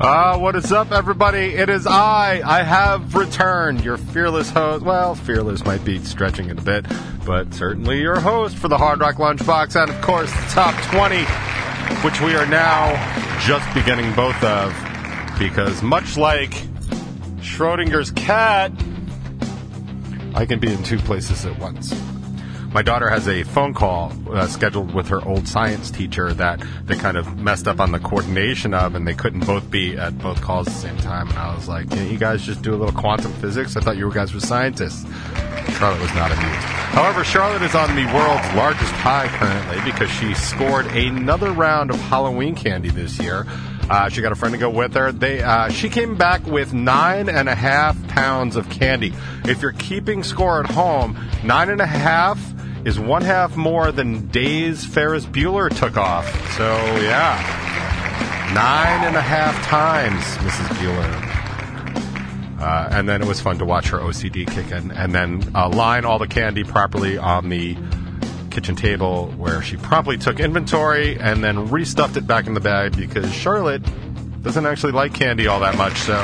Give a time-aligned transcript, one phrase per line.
[0.00, 1.56] Ah, what is up, everybody?
[1.56, 2.40] It is I.
[2.44, 4.84] I have returned, your fearless host.
[4.84, 6.86] Well, fearless might be stretching it a bit,
[7.26, 11.24] but certainly your host for the Hard Rock Lunchbox, and of course, the top 20,
[12.04, 12.94] which we are now
[13.40, 14.72] just beginning both of,
[15.36, 16.52] because much like
[17.40, 18.70] Schrodinger's cat,
[20.32, 21.92] I can be in two places at once.
[22.70, 26.96] My daughter has a phone call uh, scheduled with her old science teacher that they
[26.96, 30.42] kind of messed up on the coordination of, and they couldn't both be at both
[30.42, 31.28] calls at the same time.
[31.30, 33.76] And I was like, "Can't you guys just do a little quantum physics?
[33.76, 35.06] I thought you guys were scientists."
[35.78, 36.66] Charlotte was not amused.
[36.92, 42.00] However, Charlotte is on the world's largest high currently because she scored another round of
[42.00, 43.46] Halloween candy this year.
[43.88, 45.12] Uh, she got a friend to go with her.
[45.12, 49.14] They uh, she came back with nine and a half pounds of candy.
[49.44, 52.38] If you're keeping score at home, nine and a half
[52.88, 56.26] is one half more than days Ferris Bueller took off.
[56.56, 56.64] So
[57.02, 57.36] yeah,
[58.54, 60.68] nine and a half times Mrs.
[60.78, 62.58] Bueller.
[62.58, 65.68] Uh, and then it was fun to watch her OCD kick in, and then uh,
[65.68, 67.76] line all the candy properly on the
[68.50, 72.96] kitchen table, where she promptly took inventory and then restuffed it back in the bag
[72.96, 73.82] because Charlotte
[74.42, 75.98] doesn't actually like candy all that much.
[75.98, 76.16] So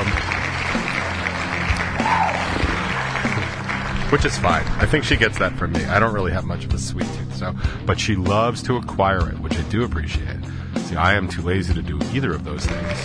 [4.11, 4.65] which is fine.
[4.79, 5.85] I think she gets that from me.
[5.85, 7.55] I don't really have much of a sweet tooth, so
[7.87, 10.39] but she loves to acquire it, which I do appreciate.
[10.79, 12.99] See, I am too lazy to do either of those things.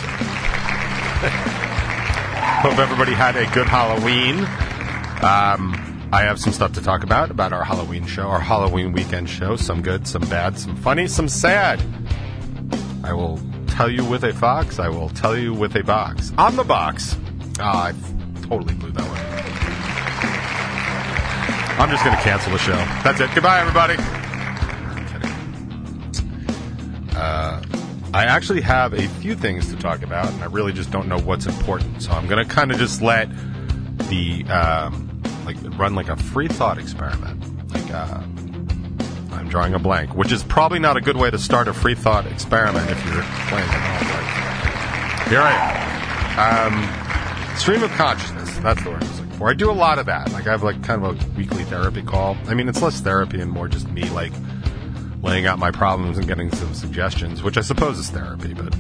[2.61, 4.39] Hope everybody had a good Halloween.
[5.23, 9.29] Um, I have some stuff to talk about about our Halloween show, our Halloween weekend
[9.29, 9.55] show.
[9.55, 11.81] Some good, some bad, some funny, some sad.
[13.03, 14.79] I will tell you with a fox.
[14.79, 16.33] I will tell you with a box.
[16.37, 17.15] On the box.
[17.59, 17.93] Ah, I
[18.41, 19.28] totally blew that one.
[21.79, 22.75] I'm just going to cancel the show.
[23.05, 23.29] That's it.
[23.33, 23.95] Goodbye, everybody.
[27.15, 27.61] Uh,
[28.13, 31.19] I actually have a few things to talk about, and I really just don't know
[31.19, 32.03] what's important.
[32.03, 33.29] So I'm going to kind of just let
[34.09, 37.71] the um, like run like a free thought experiment.
[37.71, 38.23] Like uh,
[39.31, 41.95] I'm drawing a blank, which is probably not a good way to start a free
[41.95, 45.29] thought experiment if you're playing home.
[45.29, 45.53] Here I
[46.35, 46.73] am.
[46.73, 48.57] Um, stream of consciousness.
[48.57, 49.49] That's the word for.
[49.49, 50.31] I do a lot of that.
[50.31, 52.37] Like I have like kind of a weekly therapy call.
[52.45, 54.33] I mean, it's less therapy and more just me like
[55.23, 58.75] laying out my problems and getting some suggestions, which I suppose is therapy, but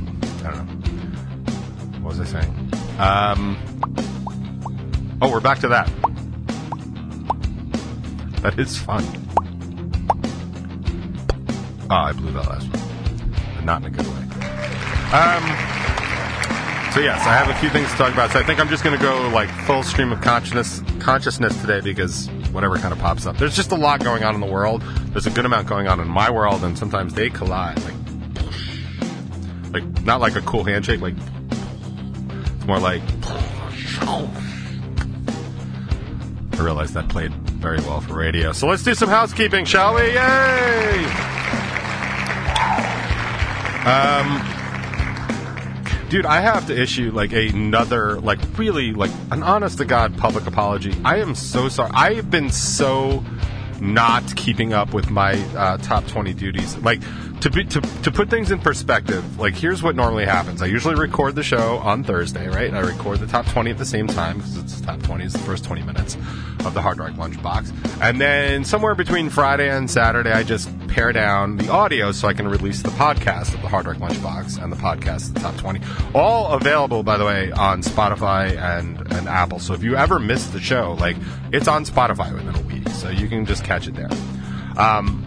[0.45, 2.01] I don't know.
[2.01, 2.71] What was I saying?
[2.99, 3.57] Um,
[5.21, 5.89] oh, we're back to that.
[8.41, 9.03] That is fun.
[11.89, 13.33] Oh, I blew that last one.
[13.55, 14.13] But not in a good way.
[15.11, 15.78] Um,
[16.99, 18.31] so yes, I have a few things to talk about.
[18.31, 21.79] So I think I'm just going to go like full stream of consciousness consciousness today
[21.79, 23.37] because whatever kind of pops up.
[23.37, 24.81] There's just a lot going on in the world.
[25.11, 27.81] There's a good amount going on in my world, and sometimes they collide.
[27.83, 27.93] Like,
[29.71, 30.99] like not like a cool handshake.
[30.99, 31.15] Like
[32.57, 33.01] it's more like.
[36.51, 38.51] I realized that played very well for radio.
[38.51, 40.01] So let's do some housekeeping, shall we?
[40.01, 41.05] Yay!
[43.85, 44.58] Um,
[46.09, 50.47] dude, I have to issue like another, like really, like an honest to god public
[50.47, 50.93] apology.
[51.05, 51.91] I am so sorry.
[51.93, 53.23] I have been so
[53.79, 56.77] not keeping up with my uh, top 20 duties.
[56.77, 57.01] Like,
[57.41, 60.61] to, be, to, to put things in perspective, like, here's what normally happens.
[60.61, 62.67] I usually record the show on Thursday, right?
[62.67, 65.23] And I record the top 20 at the same time because it's the top 20
[65.23, 66.15] is the first 20 minutes
[66.65, 68.01] of the Hard Rock Lunchbox.
[68.01, 72.33] And then somewhere between Friday and Saturday, I just pare down the audio so I
[72.33, 75.55] can release the podcast of the Hard Rock Lunchbox and the podcast of the top
[75.55, 75.81] 20.
[76.13, 79.59] All available, by the way, on Spotify and, and Apple.
[79.59, 81.15] So if you ever miss the show, like,
[81.53, 82.89] it's on Spotify within a week.
[82.89, 84.09] So you can just catch it there.
[84.77, 85.18] Um,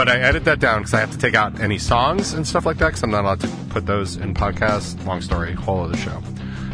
[0.00, 2.64] but I edit that down because I have to take out any songs and stuff
[2.64, 5.04] like that because I'm not allowed to put those in podcasts.
[5.04, 6.22] Long story, whole of the show.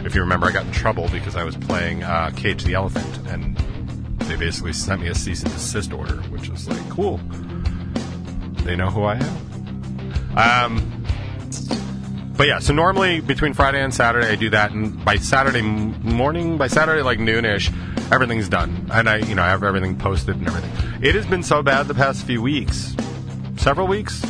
[0.04, 3.26] If you remember, I got in trouble because I was playing uh, Cage the Elephant,
[3.26, 3.56] and
[4.18, 7.16] they basically sent me a cease and desist order, which was like, cool.
[8.62, 10.38] They know who I am.
[10.38, 11.04] Um,
[12.36, 16.58] but yeah, so normally between Friday and Saturday, I do that, and by Saturday morning,
[16.58, 17.74] by Saturday like noonish,
[18.12, 21.02] everything's done, and I, you know, I have everything posted and everything.
[21.02, 22.94] It has been so bad the past few weeks,
[23.66, 24.24] several weeks,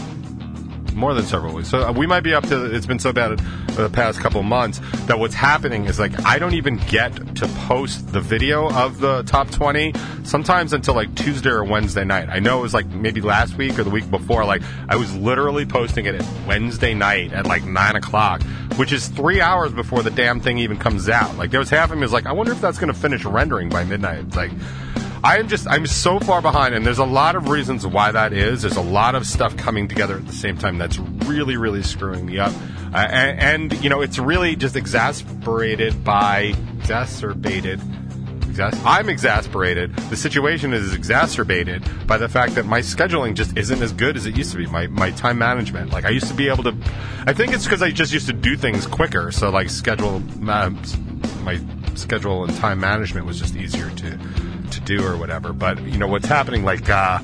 [0.94, 1.68] more than several weeks.
[1.68, 2.74] So uh, we might be up to.
[2.74, 3.38] It's been so bad
[3.74, 8.14] the past couple months that what's happening is like I don't even get to post
[8.14, 9.92] the video of the top twenty
[10.24, 12.30] sometimes until like Tuesday or Wednesday night.
[12.30, 14.46] I know it was like maybe last week or the week before.
[14.46, 18.42] Like I was literally posting it Wednesday night at like nine o'clock,
[18.76, 21.36] which is three hours before the damn thing even comes out.
[21.36, 23.22] Like there was half of me was like, I wonder if that's going to finish
[23.26, 24.20] rendering by midnight.
[24.20, 24.52] It's like.
[25.24, 28.32] I am just I'm so far behind, and there's a lot of reasons why that
[28.32, 28.62] is.
[28.62, 32.26] There's a lot of stuff coming together at the same time that's really really screwing
[32.26, 32.52] me up.
[32.94, 39.94] Uh, and, and, you know, it's really just exasperated by, exacerbated, exas- I'm exasperated.
[40.08, 44.24] The situation is exacerbated by the fact that my scheduling just isn't as good as
[44.24, 44.66] it used to be.
[44.66, 45.92] My, my time management.
[45.92, 46.76] Like, I used to be able to,
[47.26, 49.30] I think it's because I just used to do things quicker.
[49.32, 50.70] So, like, schedule, uh,
[51.42, 51.60] my
[51.96, 54.18] schedule and time management was just easier to
[54.86, 55.52] do or whatever.
[55.52, 57.18] But, you know, what's happening, like, uh,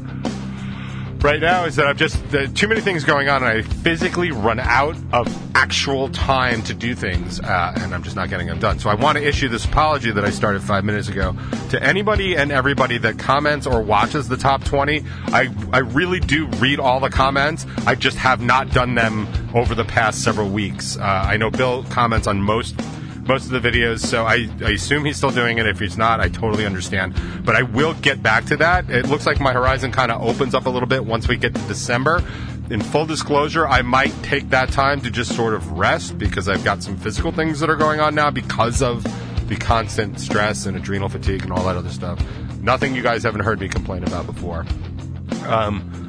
[1.22, 4.30] right now is that I've just uh, too many things going on, and I physically
[4.30, 8.58] run out of actual time to do things, uh, and I'm just not getting them
[8.58, 8.78] done.
[8.78, 11.36] So I want to issue this apology that I started five minutes ago
[11.70, 15.04] to anybody and everybody that comments or watches the top 20.
[15.28, 17.66] I I really do read all the comments.
[17.86, 20.96] I just have not done them over the past several weeks.
[20.96, 22.74] Uh, I know Bill comments on most
[23.26, 25.66] most of the videos, so I, I assume he's still doing it.
[25.66, 27.14] If he's not, I totally understand.
[27.44, 28.90] But I will get back to that.
[28.90, 31.54] It looks like my horizon kind of opens up a little bit once we get
[31.54, 32.22] to December.
[32.70, 36.64] In full disclosure, I might take that time to just sort of rest because I've
[36.64, 39.04] got some physical things that are going on now because of
[39.48, 42.24] the constant stress and adrenal fatigue and all that other stuff.
[42.60, 44.64] Nothing you guys haven't heard me complain about before.
[45.46, 46.01] Um,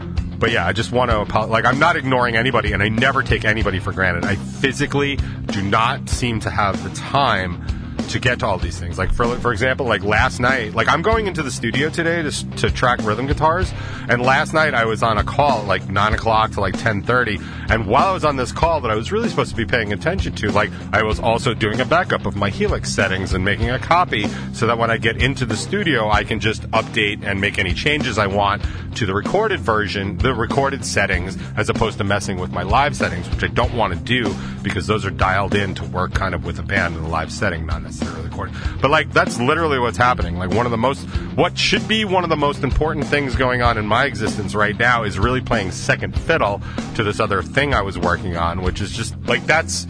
[0.43, 1.51] but yeah, I just want to apologize.
[1.51, 4.25] Like, I'm not ignoring anybody, and I never take anybody for granted.
[4.25, 7.65] I physically do not seem to have the time
[8.09, 8.97] to get to all these things.
[8.97, 12.31] Like for for example, like last night, like I'm going into the studio today to
[12.57, 13.71] to track rhythm guitars,
[14.09, 17.01] and last night I was on a call at like nine o'clock to like ten
[17.01, 17.39] thirty,
[17.69, 19.93] and while I was on this call that I was really supposed to be paying
[19.93, 23.69] attention to, like I was also doing a backup of my Helix settings and making
[23.69, 27.39] a copy so that when I get into the studio, I can just update and
[27.39, 28.63] make any changes I want
[28.95, 33.29] to the recorded version, the recorded settings, as opposed to messing with my live settings,
[33.29, 36.45] which I don't want to do because those are dialed in to work kind of
[36.45, 38.55] with a band in the live setting, not necessarily recording.
[38.81, 40.37] But like that's literally what's happening.
[40.37, 41.03] Like one of the most,
[41.35, 44.77] what should be one of the most important things going on in my existence right
[44.77, 46.61] now is really playing second fiddle
[46.95, 49.85] to this other thing I was working on, which is just like that's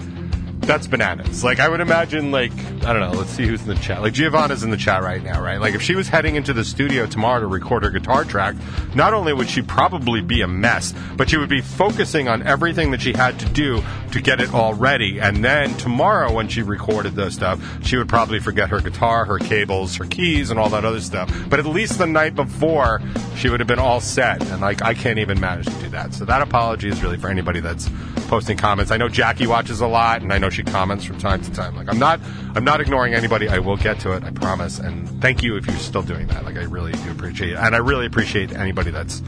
[0.65, 1.43] that's bananas.
[1.43, 2.51] Like I would imagine, like
[2.85, 3.11] I don't know.
[3.11, 4.01] Let's see who's in the chat.
[4.01, 5.59] Like Giovanna's in the chat right now, right?
[5.59, 8.55] Like if she was heading into the studio tomorrow to record her guitar track,
[8.95, 12.91] not only would she probably be a mess, but she would be focusing on everything
[12.91, 15.19] that she had to do to get it all ready.
[15.19, 19.39] And then tomorrow, when she recorded the stuff, she would probably forget her guitar, her
[19.39, 21.31] cables, her keys, and all that other stuff.
[21.49, 23.01] But at least the night before,
[23.35, 24.41] she would have been all set.
[24.49, 26.13] And like I can't even manage to do that.
[26.13, 27.89] So that apology is really for anybody that's
[28.27, 28.91] posting comments.
[28.91, 31.75] I know Jackie watches a lot, and I know she comments from time to time.
[31.75, 32.19] Like I'm not,
[32.55, 33.49] I'm not ignoring anybody.
[33.49, 34.23] I will get to it.
[34.23, 34.79] I promise.
[34.79, 36.45] And thank you if you're still doing that.
[36.45, 39.21] Like I really do appreciate it, and I really appreciate anybody that's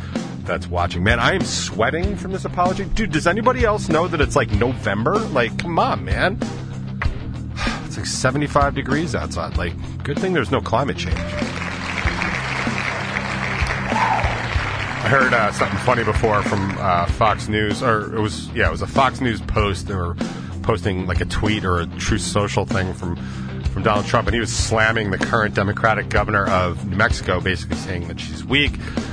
[0.45, 1.03] that's watching.
[1.03, 3.11] Man, I am sweating from this apology, dude.
[3.11, 5.17] Does anybody else know that it's like November?
[5.17, 6.39] Like, come on, man.
[7.85, 9.55] It's like 75 degrees outside.
[9.57, 9.73] Like,
[10.03, 11.17] good thing there's no climate change.
[15.05, 18.71] I heard uh, something funny before from uh, Fox News, or it was yeah, it
[18.71, 19.87] was a Fox News post.
[19.87, 20.15] They were
[20.65, 23.15] posting like a tweet or a Truth Social thing from
[23.75, 27.75] from Donald Trump, and he was slamming the current Democratic governor of New Mexico, basically
[27.75, 28.71] saying that she's weak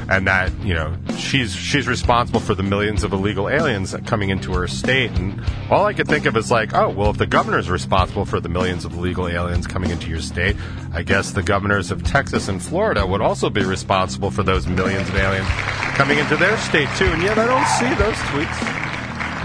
[0.08, 4.52] and that you know she's she's responsible for the millions of illegal aliens coming into
[4.52, 5.10] her state.
[5.18, 8.38] And all I could think of is like, oh well, if the governor's responsible for
[8.38, 10.56] the millions of illegal aliens coming into your state,
[10.94, 15.08] I guess the governors of Texas and Florida would also be responsible for those millions
[15.08, 15.48] of aliens
[15.96, 17.06] coming into their state too.
[17.06, 18.58] And yet I don't see those tweets.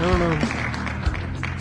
[0.00, 0.67] don't know.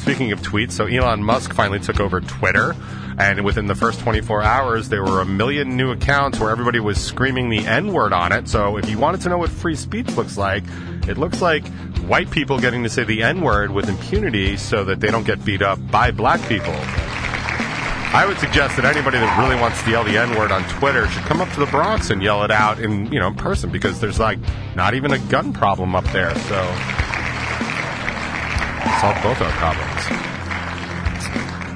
[0.08, 2.74] Speaking of tweets, so Elon Musk finally took over Twitter.
[3.20, 6.98] And within the first 24 hours, there were a million new accounts where everybody was
[6.98, 8.48] screaming the N word on it.
[8.48, 10.64] So if you wanted to know what free speech looks like,
[11.10, 11.68] it looks like
[12.08, 15.44] white people getting to say the N word with impunity so that they don't get
[15.44, 16.74] beat up by black people.
[16.74, 21.06] I would suggest that anybody that really wants to yell the N word on Twitter
[21.10, 23.74] should come up to the Bronx and yell it out in, you know, in person
[23.74, 24.40] because there's like
[24.74, 26.34] not even a gun problem up there.
[26.34, 27.07] So
[29.00, 30.28] solve both our problems.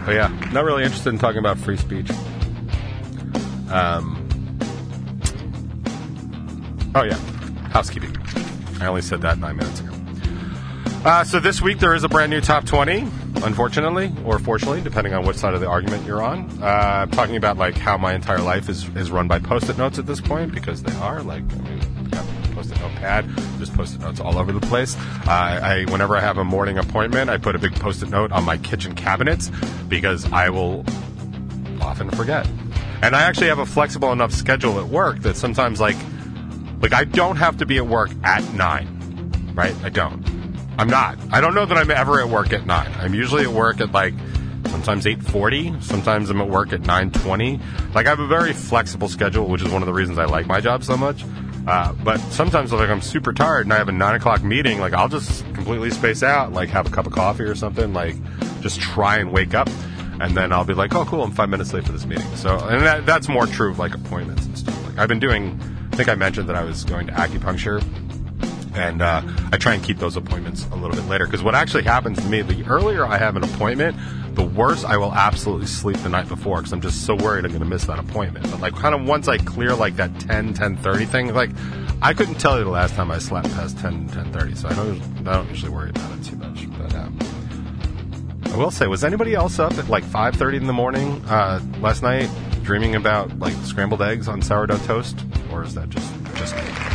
[0.06, 2.10] But yeah, not really interested in talking about free speech.
[3.70, 4.28] Um,
[6.96, 7.16] oh yeah,
[7.70, 8.16] housekeeping.
[8.80, 9.92] I only said that nine minutes ago.
[11.06, 13.08] Uh, so this week there is a brand new top 20,
[13.44, 16.50] unfortunately, or fortunately, depending on what side of the argument you're on.
[16.62, 20.06] Uh, talking about like how my entire life is, is run by post-it notes at
[20.06, 21.24] this point, because they are.
[21.24, 22.12] Like, I mean,
[22.62, 23.28] post-it notepad,
[23.58, 24.96] just post-it notes all over the place.
[25.26, 28.44] Uh, I, whenever I have a morning appointment, I put a big post-it note on
[28.44, 29.50] my kitchen cabinets
[29.88, 30.86] because I will
[31.82, 32.48] often forget.
[33.02, 35.96] And I actually have a flexible enough schedule at work that sometimes, like,
[36.82, 39.76] like I don't have to be at work at nine, right?
[39.84, 40.24] I don't.
[40.78, 41.18] I'm not.
[41.32, 42.92] I don't know that I'm ever at work at nine.
[43.00, 44.14] I'm usually at work at like
[44.68, 45.82] sometimes 8:40.
[45.82, 47.60] Sometimes I'm at work at 9:20.
[47.96, 50.46] Like I have a very flexible schedule, which is one of the reasons I like
[50.46, 51.26] my job so much.
[51.68, 54.94] Uh, but sometimes, like I'm super tired and I have a nine o'clock meeting, like
[54.94, 58.16] I'll just completely space out, like have a cup of coffee or something, like
[58.62, 59.70] just try and wake up,
[60.20, 62.36] and then I'll be like, oh, cool, I'm five minutes late for this meeting.
[62.36, 64.88] So, and that, that's more true of like appointments and stuff.
[64.88, 65.60] Like I've been doing,
[65.92, 67.84] I think I mentioned that I was going to acupuncture
[68.76, 71.84] and uh, I try and keep those appointments a little bit later because what actually
[71.84, 73.98] happens to me, the earlier I have an appointment,
[74.36, 77.52] the worst, I will absolutely sleep the night before because I'm just so worried I'm
[77.52, 78.50] going to miss that appointment.
[78.50, 81.50] But like kind of once I clear like that 10, 10.30 thing, like
[82.02, 85.28] I couldn't tell you the last time I slept past 10, 10.30, so I don't,
[85.28, 86.70] I don't usually worry about it too much.
[86.78, 87.20] But um,
[88.46, 92.02] I will say, was anybody else up at like 5.30 in the morning uh, last
[92.04, 92.30] night
[92.64, 95.20] dreaming about like scrambled eggs on sourdough toast?
[95.52, 96.91] Or is that just, just me?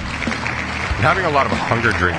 [0.98, 2.16] Having a lot of hunger dreams.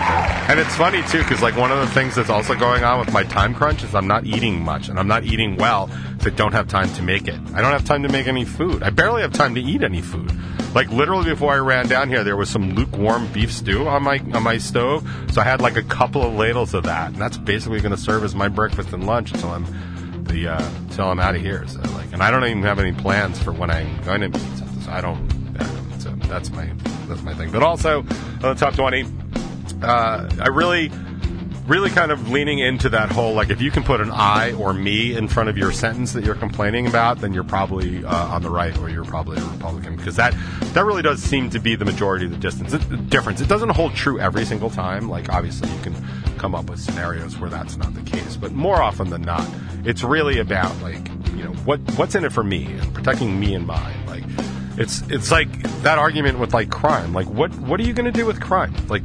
[0.50, 3.12] And it's funny too, because like one of the things that's also going on with
[3.12, 6.36] my time crunch is I'm not eating much and I'm not eating well because I
[6.36, 7.40] don't have time to make it.
[7.54, 8.84] I don't have time to make any food.
[8.84, 10.32] I barely have time to eat any food.
[10.74, 14.20] Like literally before I ran down here, there was some lukewarm beef stew on my
[14.34, 17.38] on my stove, so I had like a couple of ladles of that, and that's
[17.38, 21.20] basically going to serve as my breakfast and lunch until I'm the uh, until I'm
[21.20, 21.68] out of here.
[21.68, 24.58] So like, and I don't even have any plans for when I'm going to eat
[24.58, 24.82] something.
[24.82, 25.28] So I don't.
[26.00, 26.70] So that's my
[27.08, 27.52] that's my thing.
[27.52, 29.06] But also on the top twenty,
[29.82, 30.92] uh, I really,
[31.68, 34.74] really kind of leaning into that whole like if you can put an I or
[34.74, 38.42] me in front of your sentence that you're complaining about, then you're probably uh, on
[38.42, 40.36] the right or you're probably a Republican because that
[40.74, 43.42] that really does seem to be the majority of the distance it, difference.
[43.42, 45.10] It doesn't hold true every single time.
[45.10, 45.96] Like obviously you can
[46.38, 49.48] come up with scenarios where that's not the case, but more often than not,
[49.86, 53.54] it's really about like you know what what's in it for me and protecting me
[53.54, 54.06] and mine.
[54.08, 54.24] Like
[54.78, 57.14] it's it's like that argument with like crime.
[57.14, 58.74] Like what what are you going to do with crime?
[58.88, 59.04] Like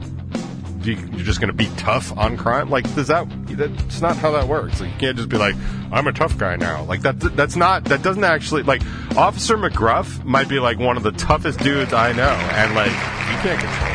[0.82, 2.70] you, you're just going to be tough on crime?
[2.70, 4.80] Like does that that's not how that works.
[4.80, 5.54] Like you can't just be like
[5.90, 6.84] I'm a tough guy now.
[6.84, 8.82] Like that that's not that doesn't actually like
[9.16, 13.38] Officer McGruff might be like one of the toughest dudes I know, and like you
[13.42, 13.92] can't control.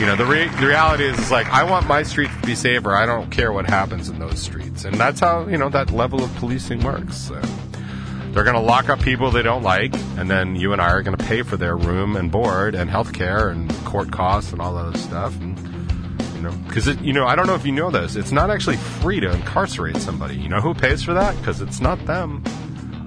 [0.00, 2.54] You know the, re- the reality is, is like I want my streets to be
[2.54, 2.94] safer.
[2.94, 6.22] I don't care what happens in those streets, and that's how you know that level
[6.22, 7.16] of policing works.
[7.16, 7.67] So.
[8.32, 11.02] They're going to lock up people they don't like, and then you and I are
[11.02, 14.60] going to pay for their room and board and health care and court costs and
[14.60, 15.38] all that other stuff.
[15.40, 15.58] And,
[16.34, 18.14] you know, because you know, I don't know if you know this.
[18.14, 20.36] It's not actually free to incarcerate somebody.
[20.36, 21.36] You know who pays for that?
[21.38, 22.44] Because it's not them.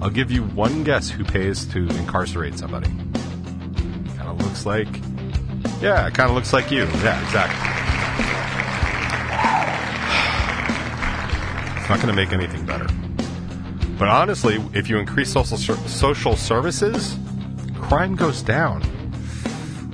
[0.02, 2.88] I'll give you one guess who pays to incarcerate somebody.
[2.88, 4.88] Kind of looks like,
[5.80, 6.84] yeah, it kind of looks like you.
[7.02, 7.68] Yeah, exactly.
[11.82, 12.86] It's not going to make anything better.
[13.98, 17.16] But honestly, if you increase social social services,
[17.80, 18.82] crime goes down.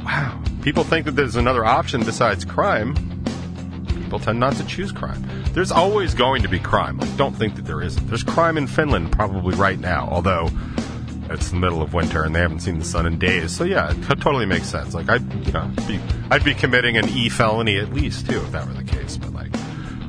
[0.05, 0.43] Wow.
[0.63, 2.95] People think that there's another option besides crime.
[3.89, 5.23] People tend not to choose crime.
[5.53, 6.99] There's always going to be crime.
[6.99, 8.07] Like, don't think that there isn't.
[8.07, 10.49] There's crime in Finland probably right now, although
[11.31, 13.55] it's the middle of winter and they haven't seen the sun in days.
[13.55, 14.95] So yeah, it totally makes sense.
[14.95, 16.01] Like I'd you know be
[16.31, 19.17] I'd be committing an e felony at least too if that were the case.
[19.17, 19.53] But like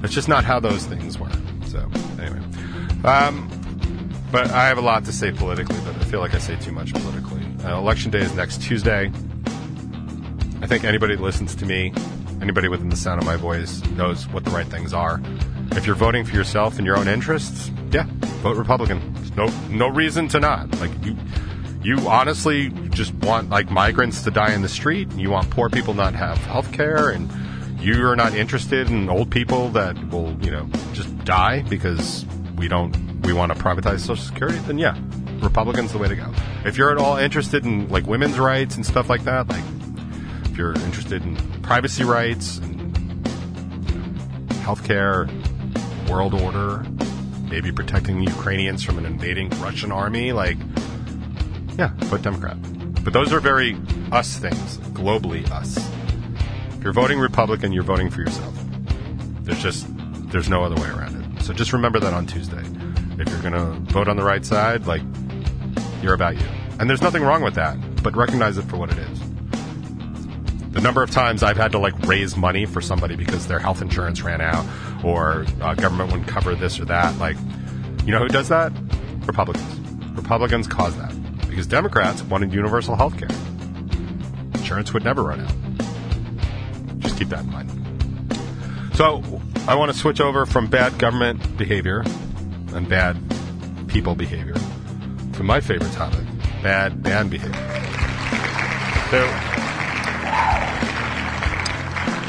[0.01, 1.33] that's just not how those things work.
[1.67, 2.41] So anyway,
[3.03, 3.49] um,
[4.31, 6.71] but I have a lot to say politically, but I feel like I say too
[6.71, 7.41] much politically.
[7.63, 9.11] Uh, election day is next Tuesday.
[10.61, 11.93] I think anybody that listens to me,
[12.41, 15.21] anybody within the sound of my voice, knows what the right things are.
[15.71, 18.05] If you're voting for yourself and your own interests, yeah,
[18.41, 19.13] vote Republican.
[19.13, 20.79] There's no no reason to not.
[20.79, 21.15] Like you,
[21.81, 25.09] you honestly just want like migrants to die in the street.
[25.09, 27.31] And you want poor people not have health care, and
[27.79, 32.25] you are not interested in old people that will you know just die because
[32.57, 34.97] we don't we want to privatize Social Security, then yeah,
[35.39, 36.33] Republicans the way to go.
[36.65, 39.63] If you're at all interested in like women's rights and stuff like that, like
[40.45, 42.95] if you're interested in privacy rights and
[44.65, 45.29] healthcare,
[46.09, 46.83] world order,
[47.51, 50.57] maybe protecting Ukrainians from an invading Russian army, like
[51.77, 52.57] yeah, vote Democrat.
[53.03, 53.77] But those are very
[54.11, 55.77] us things, globally us.
[56.71, 58.55] If you're voting Republican, you're voting for yourself.
[59.43, 59.85] There's just
[60.31, 61.43] there's no other way around it.
[61.43, 62.63] So just remember that on Tuesday.
[63.19, 65.01] If you're going to vote on the right side, like,
[66.01, 66.45] you're about you.
[66.79, 69.19] And there's nothing wrong with that, but recognize it for what it is.
[70.71, 73.81] The number of times I've had to, like, raise money for somebody because their health
[73.81, 74.65] insurance ran out
[75.03, 77.35] or uh, government wouldn't cover this or that, like,
[78.05, 78.71] you know who does that?
[79.25, 79.79] Republicans.
[80.15, 81.13] Republicans cause that
[81.49, 83.27] because Democrats wanted universal health care.
[84.53, 86.99] Insurance would never run out.
[86.99, 87.69] Just keep that in mind.
[88.95, 92.05] So, I want to switch over from bad government behavior
[92.73, 93.17] and bad
[93.87, 94.55] people behavior
[95.33, 96.25] to my favorite topic,
[96.61, 97.53] bad band behavior.
[99.09, 99.25] So,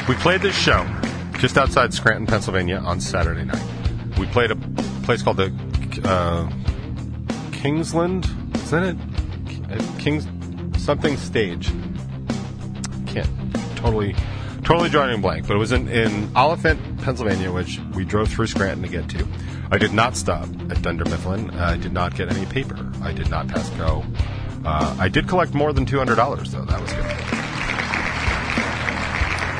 [0.09, 0.87] we played this show
[1.38, 3.62] just outside Scranton, Pennsylvania on Saturday night.
[4.18, 4.56] We played a
[5.04, 5.52] place called the
[6.04, 6.50] uh,
[7.52, 9.99] Kingsland, isn't it?
[9.99, 10.26] Kings
[10.78, 11.70] something stage.
[13.06, 13.28] can't
[13.76, 14.14] totally
[14.64, 18.82] totally drawing blank, but it was in, in Olyphant, Pennsylvania, which we drove through Scranton
[18.82, 19.26] to get to.
[19.73, 21.50] I did not stop at Dunder Mifflin.
[21.50, 22.91] I did not get any paper.
[23.03, 24.05] I did not pass go.
[24.65, 26.65] Uh, I did collect more than two hundred dollars, though.
[26.65, 27.07] That was good.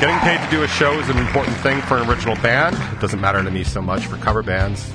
[0.01, 2.75] Getting paid to do a show is an important thing for an original band.
[2.95, 4.91] It doesn't matter to me so much for cover bands.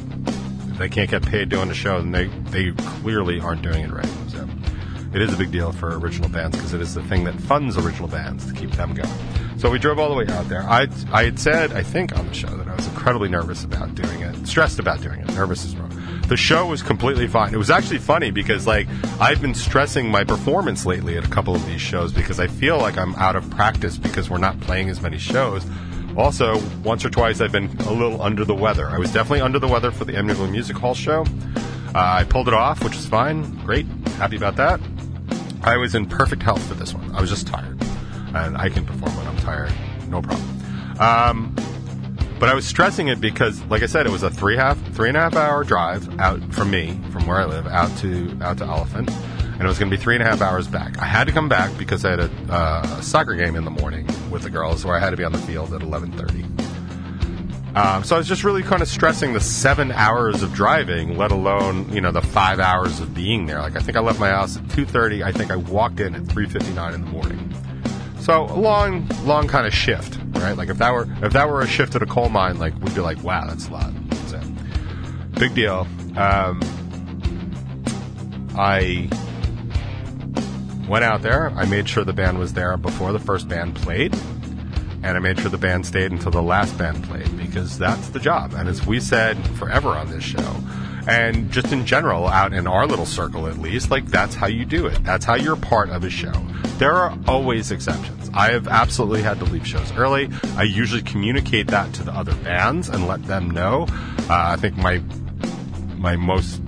[0.71, 3.91] If they can't get paid doing a show, then they, they clearly aren't doing it
[3.91, 4.09] right.
[4.29, 4.47] So
[5.13, 7.77] it is a big deal for original bands because it is the thing that funds
[7.77, 9.09] original bands to keep them going.
[9.57, 10.63] So we drove all the way out there.
[10.63, 12.74] I, I had said, I think on the show, that I
[13.05, 15.27] incredibly nervous about doing it, stressed about doing it.
[15.35, 15.91] Nervous is wrong.
[16.27, 17.53] The show was completely fine.
[17.53, 18.87] It was actually funny because, like,
[19.19, 22.79] I've been stressing my performance lately at a couple of these shows because I feel
[22.79, 25.63] like I'm out of practice because we're not playing as many shows.
[26.17, 28.87] Also, once or twice I've been a little under the weather.
[28.89, 31.27] I was definitely under the weather for the Amityville Music Hall show.
[31.93, 33.55] Uh, I pulled it off, which is fine.
[33.57, 33.85] Great.
[34.17, 34.79] Happy about that.
[35.61, 37.13] I was in perfect health for this one.
[37.13, 37.79] I was just tired.
[38.33, 39.71] And I can perform when I'm tired.
[40.09, 40.99] No problem.
[40.99, 41.55] Um,
[42.39, 45.09] but I was stressing it because, like I said, it was a three half, three
[45.09, 48.57] and a half hour drive out from me, from where I live, out to out
[48.59, 50.97] to Olyphant, and it was going to be three and a half hours back.
[50.99, 54.07] I had to come back because I had a, uh, soccer game in the morning
[54.29, 56.45] with the girls, where I had to be on the field at eleven thirty.
[57.75, 61.31] Um, so I was just really kind of stressing the seven hours of driving, let
[61.31, 63.59] alone you know the five hours of being there.
[63.59, 65.23] Like I think I left my house at two thirty.
[65.23, 67.53] I think I walked in at three fifty nine in the morning.
[68.19, 70.57] So a long, long kind of shift, right?
[70.57, 72.95] Like if that were if that were a shift at a coal mine, like we'd
[72.95, 73.91] be like, wow, that's a lot.
[75.33, 75.85] Big deal.
[76.15, 76.61] Um,
[78.57, 79.09] I
[80.87, 81.49] went out there.
[81.49, 84.13] I made sure the band was there before the first band played,
[85.03, 88.19] and I made sure the band stayed until the last band played because that's the
[88.19, 88.53] job.
[88.53, 90.55] And as we said forever on this show,
[91.05, 94.63] and just in general, out in our little circle at least, like that's how you
[94.63, 95.03] do it.
[95.03, 96.33] That's how you're part of a show.
[96.77, 98.24] There are always exceptions.
[98.35, 100.29] I have absolutely had to leave shows early.
[100.57, 103.87] I usually communicate that to the other bands and let them know.
[104.29, 105.01] Uh, I think my
[105.97, 106.61] my most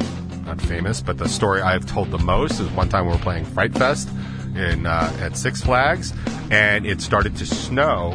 [0.46, 3.20] not famous, but the story I have told the most is one time we were
[3.20, 4.10] playing Fright Fest
[4.56, 6.14] in uh, at Six Flags,
[6.50, 8.14] and it started to snow,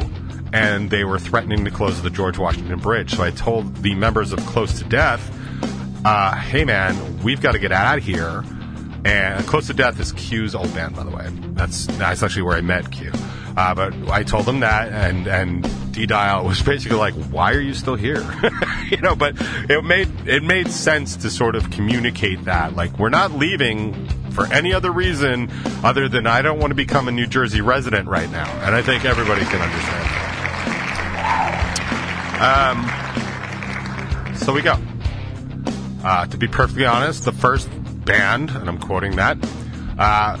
[0.51, 3.13] and they were threatening to close the George Washington Bridge.
[3.15, 5.31] So I told the members of Close to Death,
[6.05, 8.43] uh, "Hey man, we've got to get out of here."
[9.05, 11.27] And Close to Death is Q's old band, by the way.
[11.53, 13.11] That's that's actually where I met Q.
[13.55, 17.61] Uh, but I told them that, and and D Dial was basically like, "Why are
[17.61, 18.21] you still here?"
[18.89, 19.15] you know.
[19.15, 19.35] But
[19.69, 24.47] it made it made sense to sort of communicate that, like, we're not leaving for
[24.47, 25.51] any other reason
[25.83, 28.81] other than I don't want to become a New Jersey resident right now, and I
[28.81, 30.33] think everybody can understand that.
[32.43, 34.77] Um, so we go.
[36.03, 37.69] Uh, to be perfectly honest, the first
[38.03, 39.37] band, and I'm quoting that,
[39.97, 40.37] uh,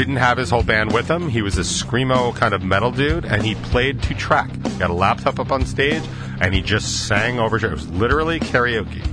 [0.00, 1.28] didn't have his whole band with him.
[1.28, 4.50] He was a screamo kind of metal dude, and he played to track.
[4.50, 6.02] He had a laptop up on stage,
[6.40, 7.58] and he just sang over.
[7.58, 9.06] It was literally karaoke.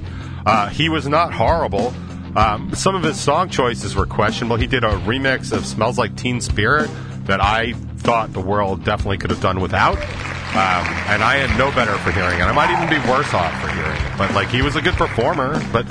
[0.45, 1.93] Uh, he was not horrible.
[2.38, 4.56] Um, some of his song choices were questionable.
[4.56, 6.89] He did a remix of "Smells Like Teen Spirit"
[7.26, 9.97] that I thought the world definitely could have done without.
[9.97, 12.43] Um, and I had no better for hearing it.
[12.43, 14.17] I might even be worse off for hearing it.
[14.17, 15.86] But like he was a good performer, but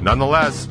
[0.00, 0.66] nonetheless,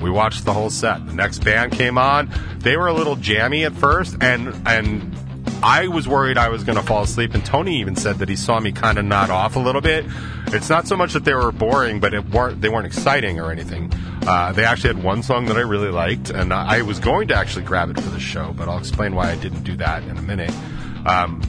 [0.00, 1.06] we watched the whole set.
[1.06, 2.30] The next band came on.
[2.58, 5.14] They were a little jammy at first, and and
[5.62, 7.34] I was worried I was going to fall asleep.
[7.34, 10.04] And Tony even said that he saw me kind of nod off a little bit.
[10.48, 13.50] It's not so much that they were boring, but it weren't they weren't exciting or
[13.50, 13.92] anything.
[14.26, 17.34] Uh, they actually had one song that I really liked, and I was going to
[17.34, 20.16] actually grab it for the show, but I'll explain why I didn't do that in
[20.16, 20.52] a minute.
[21.06, 21.40] Um,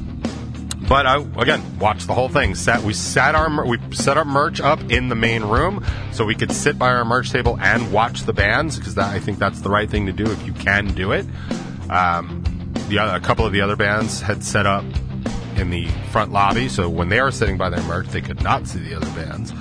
[0.89, 2.56] but I again watched the whole thing.
[2.56, 6.34] Sat we sat our we set our merch up in the main room so we
[6.34, 9.69] could sit by our merch table and watch the bands because I think that's the
[9.69, 11.28] right thing to do if you can do it.
[11.91, 12.43] Um,
[12.89, 14.84] the other, a couple of the other bands had set up
[15.58, 18.67] in the front lobby, so when they were sitting by their merch, they could not
[18.67, 19.54] see the other bands.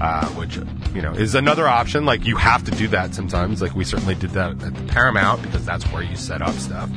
[0.00, 0.56] Uh, which
[0.92, 2.04] you know is another option.
[2.04, 3.62] Like you have to do that sometimes.
[3.62, 6.90] Like we certainly did that at the Paramount because that's where you set up stuff.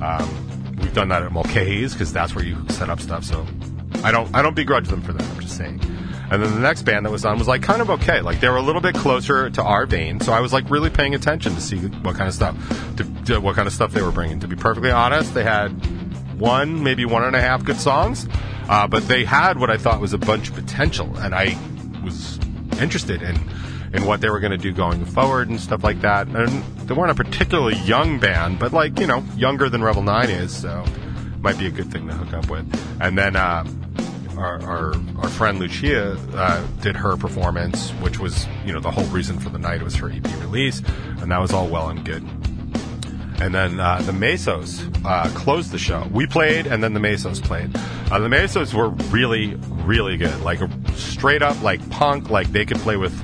[0.00, 3.24] Um, we've done that at Mulcahy's because that's where you set up stuff.
[3.24, 3.46] So
[4.02, 5.22] I don't I don't begrudge them for that.
[5.22, 5.80] I'm just saying.
[6.30, 8.20] And then the next band that was on was like kind of okay.
[8.20, 10.90] Like they were a little bit closer to our vein, so I was like really
[10.90, 12.56] paying attention to see what kind of stuff,
[12.98, 14.38] to, to what kind of stuff they were bringing.
[14.40, 15.70] To be perfectly honest, they had
[16.38, 18.28] one, maybe one and a half good songs,
[18.68, 21.58] uh, but they had what I thought was a bunch of potential, and I
[22.04, 22.38] was
[22.80, 23.36] interested in
[23.92, 26.28] in what they were going to do going forward and stuff like that.
[26.28, 30.30] And they weren't a particularly young band, but like you know, younger than Rebel Nine
[30.30, 30.84] is, so
[31.40, 32.66] might be a good thing to hook up with.
[33.00, 33.64] And then uh,
[34.36, 39.06] our, our, our friend Lucia uh, did her performance, which was you know the whole
[39.06, 40.80] reason for the night was her EP release,
[41.20, 42.22] and that was all well and good.
[43.40, 46.06] and then uh, the Mesos uh, closed the show.
[46.12, 47.70] We played, and then the Mesos played.
[48.10, 50.40] Uh, the Mesos were really, really good.
[50.42, 50.60] Like
[50.94, 52.28] straight up, like punk.
[52.30, 53.14] Like they could play with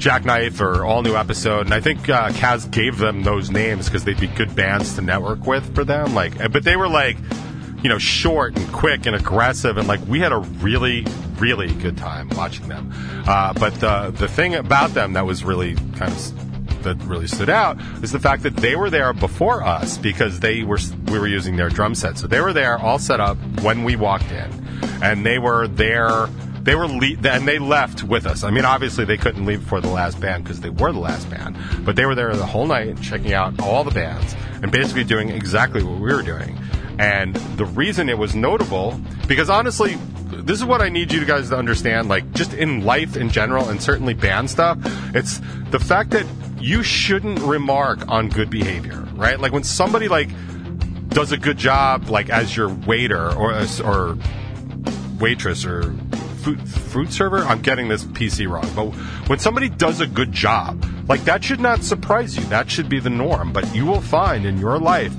[0.00, 4.02] Jackknife or All New Episode, and I think uh, Kaz gave them those names because
[4.04, 6.14] they'd be good bands to network with for them.
[6.14, 7.18] Like, but they were like,
[7.82, 11.06] you know, short and quick and aggressive, and like we had a really,
[11.38, 12.90] really good time watching them.
[13.26, 17.50] Uh, but the the thing about them that was really kind of that really stood
[17.50, 21.28] out is the fact that they were there before us because they were we were
[21.28, 22.16] using their drum set.
[22.16, 24.50] So they were there all set up when we walked in,
[25.02, 26.28] and they were there.
[26.62, 28.44] They were le- and they left with us.
[28.44, 31.30] I mean, obviously they couldn't leave before the last band because they were the last
[31.30, 35.04] band, but they were there the whole night checking out all the bands and basically
[35.04, 36.58] doing exactly what we were doing.
[36.98, 39.96] And the reason it was notable because honestly,
[40.26, 42.08] this is what I need you guys to understand.
[42.08, 44.78] Like just in life in general, and certainly band stuff,
[45.14, 46.26] it's the fact that
[46.58, 49.40] you shouldn't remark on good behavior, right?
[49.40, 50.28] Like when somebody like
[51.08, 54.18] does a good job, like as your waiter or or
[55.18, 55.94] waitress or
[56.40, 57.38] food, fruit server.
[57.38, 58.94] I'm getting this PC wrong, but
[59.28, 62.44] when somebody does a good job, like that should not surprise you.
[62.44, 63.52] That should be the norm.
[63.52, 65.14] But you will find in your life,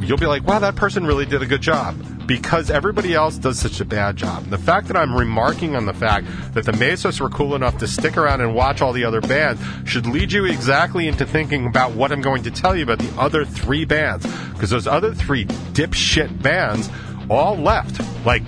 [0.00, 3.58] you'll be like, wow, that person really did a good job because everybody else does
[3.58, 4.44] such a bad job.
[4.46, 7.86] The fact that I'm remarking on the fact that the Mesos were cool enough to
[7.86, 11.92] stick around and watch all the other bands should lead you exactly into thinking about
[11.92, 14.26] what I'm going to tell you about the other three bands.
[14.52, 16.88] Because those other three dipshit bands
[17.28, 18.00] all left.
[18.24, 18.42] Like,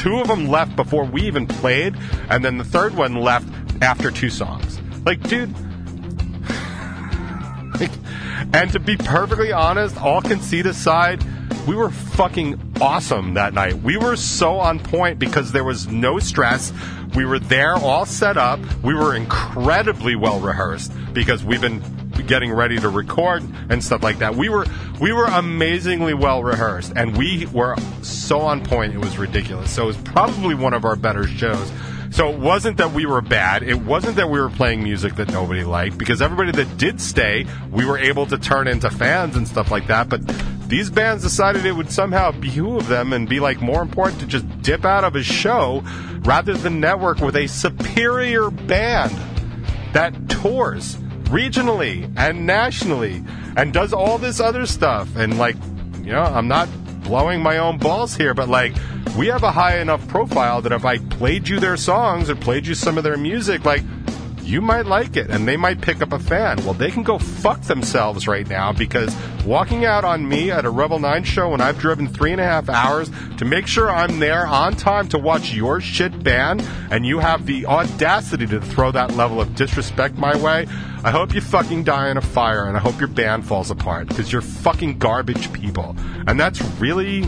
[0.00, 1.94] two of them left before we even played,
[2.30, 3.46] and then the third one left
[3.82, 4.80] after two songs.
[5.04, 5.54] Like, dude.
[8.54, 11.22] and to be perfectly honest, all conceit aside,
[11.66, 13.74] we were fucking awesome that night.
[13.82, 16.72] We were so on point because there was no stress.
[17.14, 18.58] We were there all set up.
[18.82, 21.82] We were incredibly well rehearsed because we've been
[22.22, 24.34] getting ready to record and stuff like that.
[24.34, 24.66] We were
[25.00, 29.70] we were amazingly well rehearsed and we were so on point it was ridiculous.
[29.70, 31.70] So it was probably one of our better shows.
[32.10, 33.62] So it wasn't that we were bad.
[33.62, 37.46] It wasn't that we were playing music that nobody liked because everybody that did stay,
[37.70, 40.08] we were able to turn into fans and stuff like that.
[40.08, 40.26] But
[40.68, 44.62] these bands decided it would somehow behoove them and be like more important to just
[44.62, 45.82] dip out of a show
[46.22, 49.16] rather than network with a superior band
[49.92, 50.96] that tours
[51.30, 53.24] regionally and nationally
[53.56, 55.16] and does all this other stuff.
[55.16, 55.56] And like,
[56.02, 56.68] you know, I'm not
[57.02, 58.74] blowing my own balls here, but like,
[59.16, 62.66] we have a high enough profile that if I played you their songs or played
[62.66, 63.82] you some of their music, like,
[64.42, 66.56] you might like it and they might pick up a fan.
[66.64, 70.70] Well, they can go fuck themselves right now because walking out on me at a
[70.70, 74.18] Rebel 9 show when I've driven three and a half hours to make sure I'm
[74.18, 78.90] there on time to watch your shit band and you have the audacity to throw
[78.92, 80.66] that level of disrespect my way,
[81.02, 84.08] I hope you fucking die in a fire and I hope your band falls apart
[84.08, 85.96] because you're fucking garbage people.
[86.26, 87.24] And that's really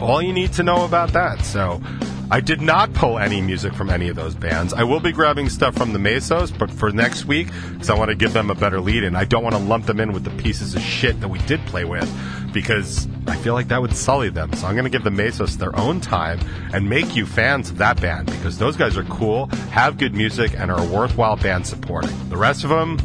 [0.00, 1.42] all you need to know about that.
[1.44, 1.80] So
[2.28, 4.72] I did not pull any music from any of those bands.
[4.72, 8.10] I will be grabbing stuff from the Mesos, but for next week, because I want
[8.10, 9.14] to give them a better lead in.
[9.14, 11.64] I don't want to lump them in with the pieces of shit that we did
[11.66, 12.12] play with,
[12.52, 14.52] because I feel like that would sully them.
[14.54, 16.40] So I'm going to give the Mesos their own time
[16.72, 20.52] and make you fans of that band, because those guys are cool, have good music,
[20.58, 22.28] and are a worthwhile band supporting.
[22.28, 22.98] The rest of them,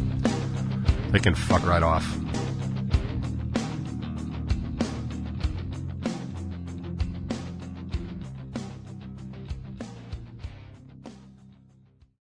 [1.12, 2.18] they can fuck right off.